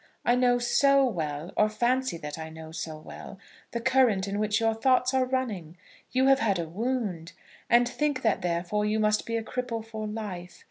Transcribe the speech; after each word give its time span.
I 0.25 0.33
know 0.33 0.57
so 0.57 1.05
well, 1.05 1.51
or 1.55 1.69
fancy 1.69 2.17
that 2.17 2.39
I 2.39 2.49
know 2.49 2.71
so 2.71 2.97
well, 2.97 3.37
the 3.69 3.79
current 3.79 4.27
in 4.27 4.39
which 4.39 4.59
your 4.59 4.73
thoughts 4.73 5.13
are 5.13 5.25
running! 5.27 5.77
You 6.11 6.25
have 6.25 6.39
had 6.39 6.57
a 6.57 6.67
wound, 6.67 7.33
and 7.69 7.87
think 7.87 8.23
that 8.23 8.41
therefore 8.41 8.83
you 8.83 8.99
must 8.99 9.27
be 9.27 9.37
a 9.37 9.43
cripple 9.43 9.85
for 9.85 10.07
life. 10.07 10.59